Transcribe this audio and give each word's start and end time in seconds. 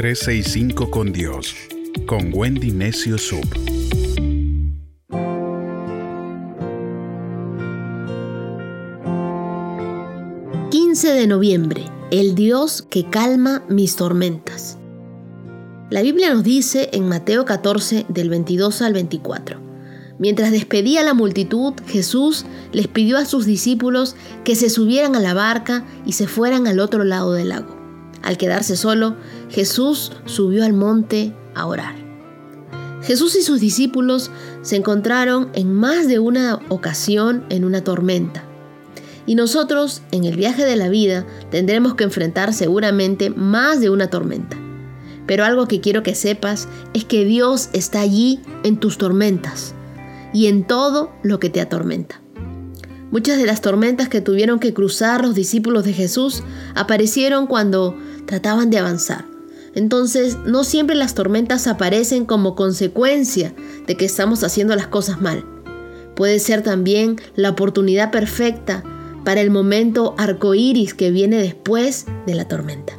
365 0.00 0.90
con 0.90 1.12
Dios, 1.12 1.54
con 2.06 2.30
Wendy 2.32 2.70
Necio 2.70 3.18
Sub. 3.18 3.44
de 11.02 11.26
noviembre, 11.26 11.84
el 12.10 12.34
Dios 12.34 12.80
que 12.88 13.10
calma 13.10 13.62
mis 13.68 13.96
tormentas. 13.96 14.78
La 15.90 16.00
Biblia 16.00 16.32
nos 16.32 16.44
dice 16.44 16.88
en 16.94 17.06
Mateo 17.06 17.44
14 17.44 18.06
del 18.08 18.30
22 18.30 18.80
al 18.80 18.94
24. 18.94 19.60
Mientras 20.18 20.50
despedía 20.50 21.02
a 21.02 21.04
la 21.04 21.12
multitud, 21.12 21.74
Jesús 21.86 22.46
les 22.72 22.88
pidió 22.88 23.18
a 23.18 23.26
sus 23.26 23.44
discípulos 23.44 24.16
que 24.44 24.56
se 24.56 24.70
subieran 24.70 25.14
a 25.14 25.20
la 25.20 25.34
barca 25.34 25.84
y 26.06 26.12
se 26.12 26.26
fueran 26.26 26.66
al 26.66 26.80
otro 26.80 27.04
lado 27.04 27.34
del 27.34 27.50
lago. 27.50 27.80
Al 28.22 28.36
quedarse 28.36 28.76
solo, 28.76 29.16
Jesús 29.50 30.12
subió 30.26 30.64
al 30.64 30.72
monte 30.72 31.34
a 31.54 31.66
orar. 31.66 31.94
Jesús 33.02 33.34
y 33.36 33.42
sus 33.42 33.60
discípulos 33.60 34.30
se 34.62 34.76
encontraron 34.76 35.50
en 35.54 35.72
más 35.72 36.06
de 36.06 36.18
una 36.18 36.60
ocasión 36.68 37.44
en 37.48 37.64
una 37.64 37.82
tormenta. 37.82 38.44
Y 39.26 39.34
nosotros, 39.34 40.02
en 40.12 40.24
el 40.24 40.36
viaje 40.36 40.64
de 40.64 40.76
la 40.76 40.88
vida, 40.88 41.26
tendremos 41.50 41.94
que 41.94 42.04
enfrentar 42.04 42.52
seguramente 42.52 43.30
más 43.30 43.80
de 43.80 43.90
una 43.90 44.08
tormenta. 44.08 44.56
Pero 45.26 45.44
algo 45.44 45.66
que 45.66 45.80
quiero 45.80 46.02
que 46.02 46.14
sepas 46.14 46.68
es 46.94 47.04
que 47.04 47.24
Dios 47.24 47.70
está 47.72 48.00
allí 48.00 48.40
en 48.64 48.78
tus 48.78 48.98
tormentas 48.98 49.74
y 50.32 50.46
en 50.46 50.66
todo 50.66 51.12
lo 51.22 51.38
que 51.38 51.50
te 51.50 51.60
atormenta. 51.60 52.20
Muchas 53.10 53.38
de 53.38 53.46
las 53.46 53.60
tormentas 53.60 54.08
que 54.08 54.20
tuvieron 54.20 54.60
que 54.60 54.74
cruzar 54.74 55.22
los 55.22 55.34
discípulos 55.34 55.84
de 55.84 55.92
Jesús 55.92 56.42
aparecieron 56.74 57.46
cuando 57.46 57.96
trataban 58.26 58.70
de 58.70 58.78
avanzar. 58.78 59.29
Entonces, 59.74 60.36
no 60.46 60.64
siempre 60.64 60.96
las 60.96 61.14
tormentas 61.14 61.66
aparecen 61.66 62.24
como 62.26 62.56
consecuencia 62.56 63.54
de 63.86 63.96
que 63.96 64.04
estamos 64.04 64.42
haciendo 64.42 64.74
las 64.74 64.88
cosas 64.88 65.20
mal. 65.20 65.44
Puede 66.16 66.38
ser 66.40 66.62
también 66.62 67.20
la 67.36 67.50
oportunidad 67.50 68.10
perfecta 68.10 68.82
para 69.24 69.40
el 69.40 69.50
momento 69.50 70.14
arcoíris 70.18 70.94
que 70.94 71.10
viene 71.10 71.36
después 71.36 72.06
de 72.26 72.34
la 72.34 72.48
tormenta. 72.48 72.98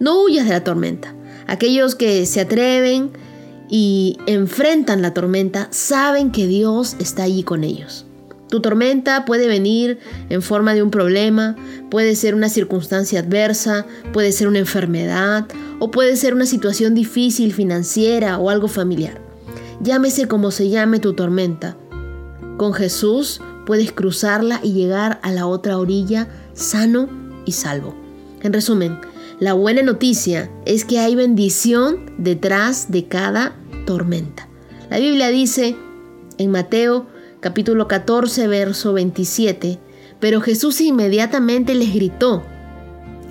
No 0.00 0.22
huyas 0.22 0.46
de 0.46 0.52
la 0.52 0.64
tormenta. 0.64 1.14
Aquellos 1.46 1.94
que 1.94 2.26
se 2.26 2.40
atreven 2.40 3.10
y 3.68 4.18
enfrentan 4.26 5.02
la 5.02 5.14
tormenta 5.14 5.68
saben 5.70 6.32
que 6.32 6.46
Dios 6.46 6.96
está 6.98 7.22
allí 7.22 7.42
con 7.42 7.64
ellos. 7.64 8.06
Tu 8.54 8.60
tormenta 8.60 9.24
puede 9.24 9.48
venir 9.48 9.98
en 10.28 10.40
forma 10.40 10.74
de 10.74 10.82
un 10.84 10.92
problema, 10.92 11.56
puede 11.90 12.14
ser 12.14 12.36
una 12.36 12.48
circunstancia 12.48 13.18
adversa, 13.18 13.84
puede 14.12 14.30
ser 14.30 14.46
una 14.46 14.60
enfermedad 14.60 15.48
o 15.80 15.90
puede 15.90 16.14
ser 16.14 16.34
una 16.34 16.46
situación 16.46 16.94
difícil 16.94 17.52
financiera 17.52 18.38
o 18.38 18.50
algo 18.50 18.68
familiar. 18.68 19.20
Llámese 19.80 20.28
como 20.28 20.52
se 20.52 20.68
llame 20.68 21.00
tu 21.00 21.14
tormenta. 21.14 21.76
Con 22.56 22.74
Jesús 22.74 23.40
puedes 23.66 23.90
cruzarla 23.90 24.60
y 24.62 24.72
llegar 24.72 25.18
a 25.24 25.32
la 25.32 25.48
otra 25.48 25.76
orilla 25.76 26.28
sano 26.52 27.08
y 27.46 27.50
salvo. 27.50 27.96
En 28.40 28.52
resumen, 28.52 29.00
la 29.40 29.54
buena 29.54 29.82
noticia 29.82 30.48
es 30.64 30.84
que 30.84 31.00
hay 31.00 31.16
bendición 31.16 32.12
detrás 32.18 32.92
de 32.92 33.08
cada 33.08 33.56
tormenta. 33.84 34.48
La 34.90 35.00
Biblia 35.00 35.30
dice 35.30 35.74
en 36.38 36.52
Mateo 36.52 37.12
capítulo 37.44 37.88
14, 37.88 38.48
verso 38.48 38.94
27, 38.94 39.78
pero 40.18 40.40
Jesús 40.40 40.80
inmediatamente 40.80 41.74
les 41.74 41.92
gritó, 41.92 42.42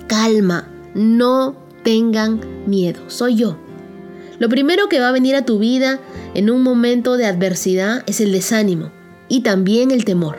calma, 0.06 0.70
no 0.94 1.56
tengan 1.82 2.40
miedo, 2.64 3.10
soy 3.10 3.34
yo. 3.34 3.58
Lo 4.38 4.48
primero 4.48 4.88
que 4.88 5.00
va 5.00 5.08
a 5.08 5.12
venir 5.12 5.34
a 5.34 5.44
tu 5.44 5.58
vida 5.58 5.98
en 6.34 6.48
un 6.48 6.62
momento 6.62 7.16
de 7.16 7.26
adversidad 7.26 8.04
es 8.06 8.20
el 8.20 8.30
desánimo 8.30 8.92
y 9.28 9.40
también 9.40 9.90
el 9.90 10.04
temor. 10.04 10.38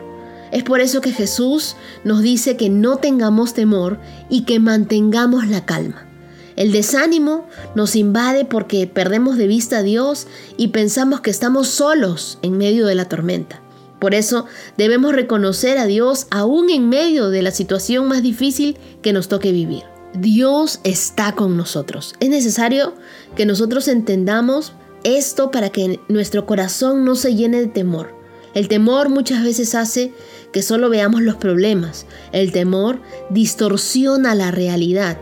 Es 0.53 0.63
por 0.63 0.79
eso 0.79 1.01
que 1.01 1.11
Jesús 1.11 1.75
nos 2.05 2.21
dice 2.21 2.55
que 2.55 2.69
no 2.69 2.95
tengamos 2.95 3.53
temor 3.53 3.99
y 4.29 4.43
que 4.43 4.61
mantengamos 4.61 5.47
la 5.47 5.65
calma. 5.65 6.07
El 6.55 6.71
desánimo 6.71 7.45
nos 7.75 7.97
invade 7.97 8.45
porque 8.45 8.87
perdemos 8.87 9.35
de 9.35 9.47
vista 9.47 9.79
a 9.79 9.83
Dios 9.83 10.27
y 10.55 10.69
pensamos 10.69 11.19
que 11.19 11.29
estamos 11.29 11.67
solos 11.67 12.39
en 12.41 12.57
medio 12.57 12.85
de 12.85 12.95
la 12.95 13.09
tormenta. 13.09 13.64
Por 14.05 14.13
eso 14.13 14.45
debemos 14.77 15.15
reconocer 15.15 15.79
a 15.79 15.87
Dios 15.87 16.27
aún 16.29 16.69
en 16.69 16.89
medio 16.89 17.31
de 17.31 17.41
la 17.41 17.49
situación 17.49 18.07
más 18.07 18.21
difícil 18.21 18.77
que 19.01 19.13
nos 19.13 19.29
toque 19.29 19.51
vivir. 19.51 19.81
Dios 20.13 20.79
está 20.83 21.31
con 21.31 21.57
nosotros. 21.57 22.13
Es 22.19 22.29
necesario 22.29 22.93
que 23.35 23.47
nosotros 23.47 23.87
entendamos 23.87 24.73
esto 25.03 25.49
para 25.49 25.71
que 25.71 25.99
nuestro 26.07 26.45
corazón 26.45 27.03
no 27.03 27.15
se 27.15 27.33
llene 27.33 27.61
de 27.61 27.65
temor. 27.65 28.13
El 28.53 28.67
temor 28.67 29.09
muchas 29.09 29.43
veces 29.43 29.73
hace 29.73 30.13
que 30.53 30.61
solo 30.61 30.91
veamos 30.91 31.23
los 31.23 31.37
problemas. 31.37 32.05
El 32.31 32.51
temor 32.51 33.01
distorsiona 33.31 34.35
la 34.35 34.51
realidad 34.51 35.17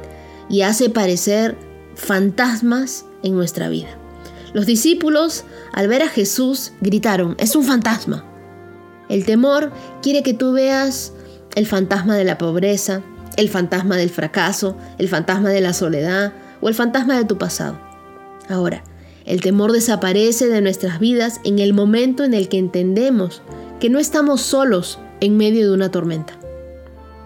y 0.49 0.63
hace 0.63 0.89
parecer 0.89 1.55
fantasmas 1.95 3.05
en 3.23 3.33
nuestra 3.33 3.69
vida. 3.69 3.97
Los 4.51 4.65
discípulos, 4.65 5.45
al 5.71 5.87
ver 5.87 6.01
a 6.01 6.09
Jesús, 6.09 6.73
gritaron, 6.81 7.37
es 7.39 7.55
un 7.55 7.63
fantasma. 7.63 8.25
El 9.13 9.25
temor 9.25 9.71
quiere 10.01 10.23
que 10.23 10.33
tú 10.33 10.53
veas 10.53 11.13
el 11.53 11.67
fantasma 11.67 12.17
de 12.17 12.23
la 12.23 12.39
pobreza, 12.39 13.03
el 13.37 13.47
fantasma 13.47 13.95
del 13.95 14.09
fracaso, 14.09 14.75
el 14.97 15.07
fantasma 15.07 15.51
de 15.51 15.61
la 15.61 15.73
soledad 15.73 16.33
o 16.61 16.67
el 16.67 16.73
fantasma 16.73 17.15
de 17.15 17.25
tu 17.25 17.37
pasado. 17.37 17.79
Ahora, 18.49 18.83
el 19.25 19.39
temor 19.41 19.71
desaparece 19.71 20.47
de 20.47 20.61
nuestras 20.61 20.99
vidas 20.99 21.41
en 21.43 21.59
el 21.59 21.75
momento 21.75 22.23
en 22.23 22.33
el 22.33 22.49
que 22.49 22.57
entendemos 22.57 23.43
que 23.79 23.91
no 23.91 23.99
estamos 23.99 24.41
solos 24.41 24.97
en 25.19 25.37
medio 25.37 25.67
de 25.67 25.75
una 25.75 25.91
tormenta, 25.91 26.33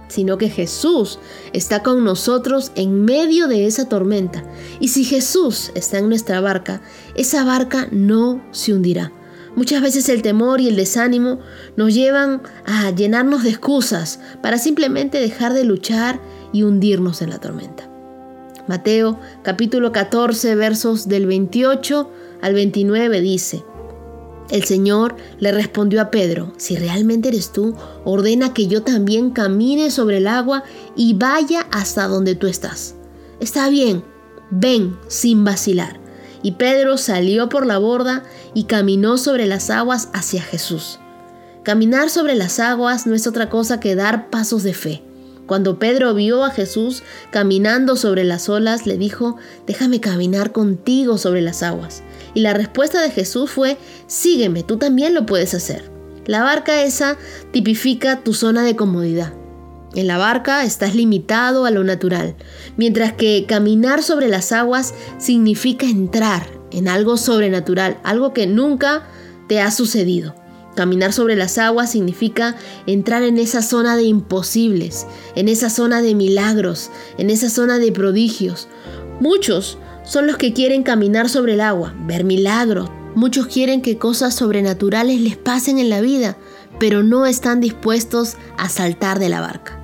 sino 0.10 0.38
que 0.38 0.50
Jesús 0.50 1.20
está 1.54 1.84
con 1.84 2.04
nosotros 2.04 2.74
en 2.76 3.06
medio 3.06 3.48
de 3.48 3.66
esa 3.66 3.88
tormenta. 3.88 4.44
Y 4.82 4.90
si 4.90 5.06
Jesús 5.06 5.72
está 5.74 6.00
en 6.00 6.10
nuestra 6.10 6.42
barca, 6.42 6.82
esa 7.16 7.46
barca 7.46 7.88
no 7.92 8.44
se 8.52 8.74
hundirá. 8.74 9.14
Muchas 9.58 9.82
veces 9.82 10.08
el 10.10 10.22
temor 10.22 10.62
y 10.62 10.68
el 10.68 10.76
desánimo 10.76 11.40
nos 11.78 11.92
llevan 11.92 12.44
a 12.68 12.92
llenarnos 12.92 13.42
de 13.42 13.50
excusas 13.50 14.20
para 14.44 14.60
simplemente 14.60 15.20
dejar 15.20 15.56
de 15.56 15.64
luchar 15.64 16.22
y 16.54 16.62
hundirnos 16.62 17.24
en 17.24 17.32
la 17.32 17.40
tormenta. 17.40 17.90
Mateo 18.68 19.20
capítulo 19.42 19.92
14 19.92 20.54
versos 20.54 21.08
del 21.08 21.26
28 21.26 22.08
al 22.44 22.54
29 22.54 23.20
dice, 23.22 23.64
el 24.52 24.64
Señor 24.64 25.16
le 25.40 25.52
respondió 25.52 26.02
a 26.02 26.12
Pedro, 26.12 26.54
si 26.58 26.76
realmente 26.76 27.30
eres 27.30 27.52
tú, 27.52 27.76
ordena 28.06 28.54
que 28.54 28.68
yo 28.68 28.84
también 28.84 29.32
camine 29.32 29.90
sobre 29.90 30.18
el 30.18 30.28
agua 30.28 30.66
y 30.96 31.16
vaya 31.16 31.66
hasta 31.72 32.08
donde 32.08 32.36
tú 32.36 32.46
estás. 32.46 32.94
Está 33.40 33.70
bien, 33.70 34.04
ven 34.52 34.96
sin 35.08 35.44
vacilar. 35.44 36.07
Y 36.48 36.52
Pedro 36.54 36.98
salió 36.98 37.50
por 37.50 37.66
la 37.66 37.78
borda 37.78 38.24
y 38.54 38.64
caminó 38.64 39.18
sobre 39.18 39.48
las 39.48 39.70
aguas 39.70 40.08
hacia 40.14 40.42
Jesús. 40.42 40.98
Caminar 41.64 42.10
sobre 42.10 42.36
las 42.36 42.62
aguas 42.62 43.06
no 43.06 43.16
es 43.16 43.28
otra 43.28 43.50
cosa 43.50 43.82
que 43.82 43.96
dar 43.96 44.30
pasos 44.30 44.64
de 44.64 44.74
fe. 44.74 45.04
Cuando 45.46 45.78
Pedro 45.78 46.14
vio 46.14 46.46
a 46.46 46.52
Jesús 46.52 47.04
caminando 47.32 47.98
sobre 47.98 48.24
las 48.24 48.48
olas, 48.48 48.88
le 48.88 48.98
dijo, 48.98 49.36
déjame 49.66 50.00
caminar 50.00 50.54
contigo 50.54 51.18
sobre 51.18 51.42
las 51.42 51.64
aguas. 51.64 52.02
Y 52.34 52.40
la 52.40 52.54
respuesta 52.54 53.02
de 53.02 53.12
Jesús 53.12 53.52
fue, 53.52 53.78
sígueme, 54.08 54.64
tú 54.64 54.78
también 54.78 55.14
lo 55.14 55.26
puedes 55.26 55.54
hacer. 55.54 55.92
La 56.28 56.44
barca 56.44 56.82
esa 56.82 57.18
tipifica 57.52 58.24
tu 58.24 58.34
zona 58.34 58.64
de 58.64 58.78
comodidad. 58.78 59.34
En 59.96 60.08
la 60.08 60.18
barca 60.18 60.64
estás 60.64 60.96
limitado 60.96 61.66
a 61.66 61.72
lo 61.72 61.84
natural, 61.84 62.36
mientras 62.76 63.14
que 63.14 63.46
caminar 63.48 64.04
sobre 64.04 64.28
las 64.28 64.52
aguas 64.52 64.94
significa 65.18 65.86
entrar 65.86 66.48
en 66.72 66.88
algo 66.88 67.18
sobrenatural, 67.18 67.98
algo 68.04 68.34
que 68.34 68.48
nunca 68.48 69.08
te 69.48 69.62
ha 69.62 69.72
sucedido. 69.72 70.36
Caminar 70.76 71.12
sobre 71.12 71.36
las 71.36 71.58
aguas 71.58 71.92
significa 71.92 72.56
entrar 72.86 73.24
en 73.24 73.40
esa 73.40 73.64
zona 73.64 73.96
de 73.96 74.04
imposibles, 74.04 75.08
en 75.36 75.48
esa 75.48 75.72
zona 75.72 76.04
de 76.04 76.14
milagros, 76.14 76.92
en 77.18 77.32
esa 77.32 77.50
zona 77.50 77.80
de 77.80 77.92
prodigios. 77.92 78.68
Muchos 79.20 79.80
son 80.04 80.28
los 80.28 80.38
que 80.38 80.54
quieren 80.54 80.84
caminar 80.84 81.30
sobre 81.30 81.54
el 81.54 81.62
agua, 81.62 81.96
ver 82.06 82.24
milagros. 82.24 82.92
Muchos 83.16 83.48
quieren 83.48 83.82
que 83.82 83.98
cosas 83.98 84.36
sobrenaturales 84.36 85.20
les 85.20 85.36
pasen 85.36 85.80
en 85.80 85.90
la 85.90 86.02
vida, 86.02 86.38
pero 86.80 87.04
no 87.04 87.26
están 87.26 87.60
dispuestos 87.60 88.38
a 88.58 88.70
saltar 88.70 89.20
de 89.20 89.30
la 89.30 89.42
barca. 89.42 89.80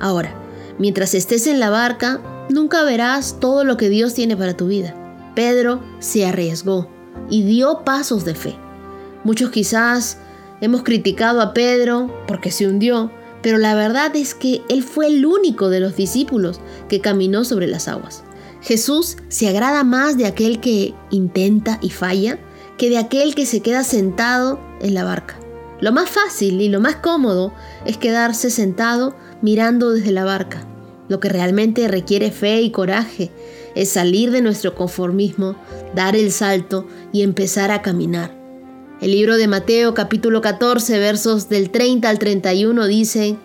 Ahora, 0.00 0.34
mientras 0.78 1.14
estés 1.14 1.46
en 1.46 1.60
la 1.60 1.70
barca, 1.70 2.20
nunca 2.50 2.84
verás 2.84 3.38
todo 3.40 3.64
lo 3.64 3.76
que 3.76 3.88
Dios 3.88 4.14
tiene 4.14 4.36
para 4.36 4.56
tu 4.56 4.68
vida. 4.68 4.94
Pedro 5.34 5.82
se 5.98 6.26
arriesgó 6.26 6.90
y 7.28 7.42
dio 7.42 7.84
pasos 7.84 8.24
de 8.24 8.34
fe. 8.34 8.56
Muchos 9.24 9.50
quizás 9.50 10.18
Hemos 10.60 10.82
criticado 10.82 11.40
a 11.40 11.54
Pedro 11.54 12.12
porque 12.26 12.50
se 12.50 12.66
hundió, 12.66 13.12
pero 13.42 13.58
la 13.58 13.76
verdad 13.76 14.14
es 14.16 14.34
que 14.34 14.62
él 14.68 14.82
fue 14.82 15.06
el 15.06 15.24
único 15.24 15.70
de 15.70 15.78
los 15.78 15.94
discípulos 15.94 16.60
que 16.88 17.00
caminó 17.00 17.44
sobre 17.44 17.68
las 17.68 17.86
aguas. 17.86 18.24
Jesús 18.60 19.16
se 19.28 19.48
agrada 19.48 19.84
más 19.84 20.16
de 20.16 20.26
aquel 20.26 20.58
que 20.58 20.94
intenta 21.10 21.78
y 21.80 21.90
falla 21.90 22.40
que 22.76 22.90
de 22.90 22.98
aquel 22.98 23.36
que 23.36 23.46
se 23.46 23.60
queda 23.60 23.84
sentado 23.84 24.58
en 24.80 24.94
la 24.94 25.04
barca. 25.04 25.37
Lo 25.80 25.92
más 25.92 26.10
fácil 26.10 26.60
y 26.60 26.68
lo 26.68 26.80
más 26.80 26.96
cómodo 26.96 27.52
es 27.84 27.96
quedarse 27.96 28.50
sentado 28.50 29.14
mirando 29.42 29.90
desde 29.90 30.10
la 30.10 30.24
barca. 30.24 30.66
Lo 31.08 31.20
que 31.20 31.28
realmente 31.28 31.86
requiere 31.88 32.30
fe 32.30 32.60
y 32.60 32.70
coraje 32.70 33.30
es 33.74 33.90
salir 33.90 34.32
de 34.32 34.42
nuestro 34.42 34.74
conformismo, 34.74 35.56
dar 35.94 36.16
el 36.16 36.32
salto 36.32 36.86
y 37.12 37.22
empezar 37.22 37.70
a 37.70 37.80
caminar. 37.80 38.36
El 39.00 39.12
libro 39.12 39.36
de 39.36 39.46
Mateo 39.46 39.94
capítulo 39.94 40.40
14 40.40 40.98
versos 40.98 41.48
del 41.48 41.70
30 41.70 42.08
al 42.08 42.18
31 42.18 42.86
dice, 42.86 43.36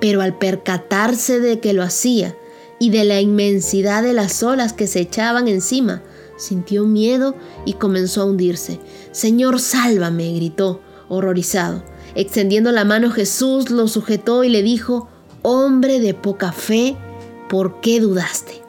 pero 0.00 0.22
al 0.22 0.38
percatarse 0.38 1.38
de 1.38 1.60
que 1.60 1.74
lo 1.74 1.82
hacía 1.82 2.34
y 2.80 2.88
de 2.88 3.04
la 3.04 3.20
inmensidad 3.20 4.02
de 4.02 4.14
las 4.14 4.42
olas 4.42 4.72
que 4.72 4.86
se 4.86 5.00
echaban 5.00 5.46
encima, 5.46 6.02
sintió 6.38 6.84
miedo 6.84 7.36
y 7.66 7.74
comenzó 7.74 8.22
a 8.22 8.24
hundirse. 8.24 8.80
Señor, 9.12 9.60
sálvame, 9.60 10.32
gritó, 10.32 10.80
horrorizado. 11.08 11.82
Extendiendo 12.14 12.72
la 12.72 12.84
mano 12.84 13.10
Jesús 13.10 13.70
lo 13.70 13.88
sujetó 13.88 14.44
y 14.44 14.48
le 14.48 14.62
dijo, 14.62 15.08
Hombre 15.42 15.98
de 15.98 16.14
poca 16.14 16.52
fe, 16.52 16.96
¿por 17.48 17.80
qué 17.80 18.00
dudaste? 18.00 18.62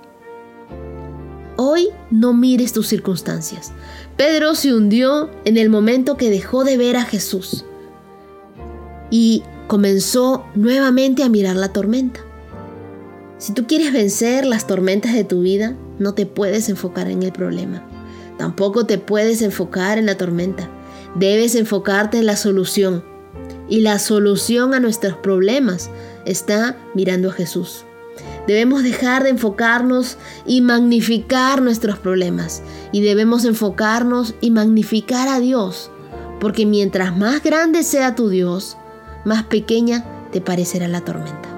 Hoy 1.56 1.90
no 2.10 2.34
mires 2.34 2.74
tus 2.74 2.88
circunstancias. 2.88 3.72
Pedro 4.18 4.56
se 4.56 4.74
hundió 4.74 5.30
en 5.46 5.58
el 5.58 5.70
momento 5.70 6.18
que 6.18 6.30
dejó 6.30 6.64
de 6.64 6.78
ver 6.78 6.98
a 6.98 7.04
Jesús 7.04 7.66
y 9.12 9.44
comenzó 9.68 10.46
nuevamente 10.56 11.24
a 11.24 11.30
mirar 11.30 11.56
la 11.56 11.72
tormenta. 11.72 12.22
Si 13.38 13.54
tú 13.54 13.68
quieres 13.68 13.94
vencer 13.94 14.46
las 14.46 14.66
tormentas 14.66 15.14
de 15.14 15.24
tu 15.24 15.42
vida, 15.42 15.76
no 16.00 16.14
te 16.14 16.26
puedes 16.26 16.70
enfocar 16.70 17.10
en 17.10 17.22
el 17.24 17.32
problema. 17.32 17.86
Tampoco 18.38 18.86
te 18.86 18.98
puedes 18.98 19.42
enfocar 19.42 19.98
en 19.98 20.06
la 20.06 20.18
tormenta. 20.18 20.70
Debes 21.16 21.56
enfocarte 21.56 22.20
en 22.20 22.26
la 22.26 22.36
solución. 22.36 23.04
Y 23.70 23.82
la 23.82 23.98
solución 24.00 24.74
a 24.74 24.80
nuestros 24.80 25.18
problemas 25.18 25.90
está 26.26 26.78
mirando 26.94 27.30
a 27.30 27.34
Jesús. 27.34 27.86
Debemos 28.48 28.84
dejar 28.84 29.24
de 29.24 29.30
enfocarnos 29.30 30.18
y 30.46 30.62
magnificar 30.62 31.62
nuestros 31.62 31.98
problemas. 31.98 32.62
Y 32.92 33.02
debemos 33.02 33.46
enfocarnos 33.46 34.36
y 34.42 34.52
magnificar 34.52 35.28
a 35.28 35.40
Dios. 35.40 35.90
Porque 36.40 36.66
mientras 36.66 37.16
más 37.16 37.42
grande 37.42 37.84
sea 37.84 38.16
tu 38.16 38.30
Dios, 38.30 38.78
más 39.24 39.44
pequeña 39.44 40.06
te 40.32 40.42
parecerá 40.42 40.88
la 40.88 41.02
tormenta. 41.02 41.53